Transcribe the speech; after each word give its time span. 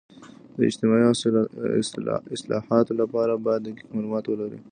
د 0.57 0.59
اجتماعي 0.69 1.05
اصلاحاتو 2.35 2.91
لپاره 3.01 3.33
باید 3.45 3.61
دقیق 3.65 3.87
معلومات 3.93 4.25
ولري. 4.27 4.59